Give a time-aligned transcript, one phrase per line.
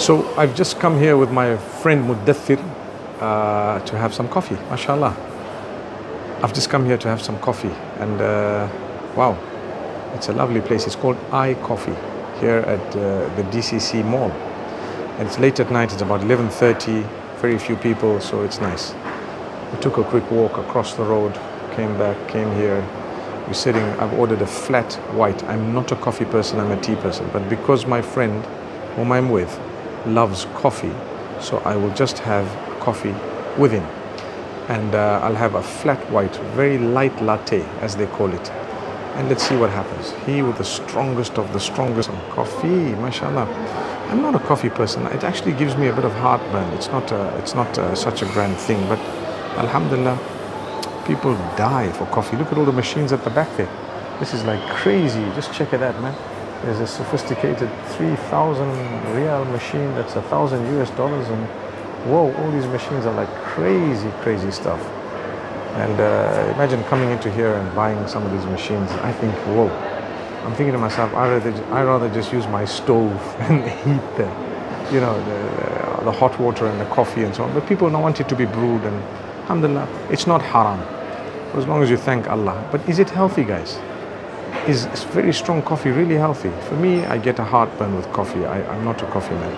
[0.00, 2.58] So I've just come here with my friend Muddathir
[3.20, 5.14] uh, to have some coffee, mashallah.
[6.42, 8.66] I've just come here to have some coffee and uh,
[9.14, 9.36] wow,
[10.14, 10.86] it's a lovely place.
[10.86, 14.30] It's called iCoffee here at uh, the DCC Mall.
[15.18, 17.06] And it's late at night, it's about 11.30,
[17.36, 18.94] very few people, so it's nice.
[19.70, 21.34] We took a quick walk across the road,
[21.76, 22.80] came back, came here.
[23.46, 25.44] We're sitting, I've ordered a flat white.
[25.44, 27.28] I'm not a coffee person, I'm a tea person.
[27.34, 28.42] But because my friend,
[28.96, 29.60] whom I'm with,
[30.06, 30.92] loves coffee,
[31.40, 32.46] so I will just have
[32.80, 33.14] coffee
[33.58, 33.84] with him.
[34.68, 38.50] And uh, I'll have a flat white, very light latte, as they call it.
[39.16, 40.12] And let's see what happens.
[40.24, 43.46] He with the strongest of the strongest coffee, mashallah.
[44.10, 45.06] I'm not a coffee person.
[45.06, 46.72] It actually gives me a bit of heartburn.
[46.74, 48.98] It's not, a, it's not a, such a grand thing, but
[49.58, 50.16] Alhamdulillah,
[51.06, 52.36] people die for coffee.
[52.36, 53.68] Look at all the machines at the back there.
[54.20, 55.24] This is like crazy.
[55.34, 56.14] Just check it out, man.
[56.62, 61.46] There's a sophisticated 3,000 real machine that's a thousand US dollars, and
[62.04, 64.78] whoa, all these machines are like crazy, crazy stuff.
[65.76, 68.90] And uh, imagine coming into here and buying some of these machines.
[68.90, 69.68] I think, whoa.
[70.44, 74.28] I'm thinking to myself, I rather, I rather just use my stove and heat the,
[74.92, 77.54] you know, the, the hot water and the coffee and so on.
[77.54, 79.02] But people don't want it to be brewed, and
[79.44, 80.80] alhamdulillah, it's not haram,
[81.56, 82.68] as long as you thank Allah.
[82.70, 83.78] But is it healthy, guys?
[84.68, 86.50] Is, very strong coffee really healthy?
[86.68, 88.44] For me, I get a heartburn with coffee.
[88.44, 89.52] I, I'm not a coffee man.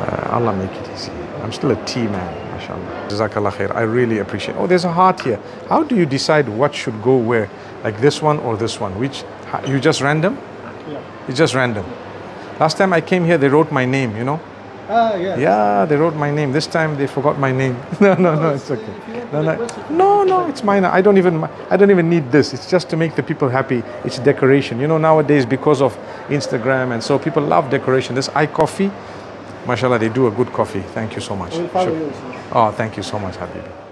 [0.00, 1.12] Uh, Allah make it easy.
[1.42, 3.08] I'm still a tea man, mashallah.
[3.08, 3.74] Jazakallah khair.
[3.74, 5.40] I really appreciate Oh, there's a heart here.
[5.68, 7.50] How do you decide what should go where?
[7.84, 8.98] Like this one or this one?
[8.98, 9.24] Which,
[9.66, 10.38] you just random?
[10.88, 11.02] Yeah.
[11.28, 11.84] It's just random.
[12.58, 14.40] Last time I came here, they wrote my name, you know?
[14.92, 15.36] Ah, yeah.
[15.38, 16.50] Yeah, they wrote my name.
[16.52, 17.76] This time they forgot my name.
[18.00, 18.94] No, no, no, it's okay.
[19.32, 20.84] No, no, no, no, it's mine.
[20.84, 22.52] I don't even, I don't even need this.
[22.52, 23.82] It's just to make the people happy.
[24.04, 24.80] It's decoration.
[24.80, 25.96] You know, nowadays because of
[26.28, 28.14] Instagram and so people love decoration.
[28.16, 28.90] This iCoffee,
[29.66, 30.82] mashallah, they do a good coffee.
[30.94, 31.54] Thank you so much.
[31.56, 32.06] We'll follow Shuk- you.
[32.06, 32.68] inshallah.
[32.68, 33.89] Oh, thank you so much, Habibi.